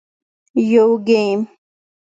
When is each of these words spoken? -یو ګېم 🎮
-یو 0.71 0.89
ګېم 1.07 1.39
🎮 1.39 1.39